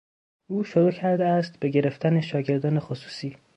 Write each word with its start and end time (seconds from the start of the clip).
او 0.49 0.63
شروع 0.63 0.91
کرده 0.91 1.25
است 1.25 1.59
به 1.59 1.69
گرفتن 1.69 2.21
شاگردان 2.21 2.79
خصوصی. 2.79 3.37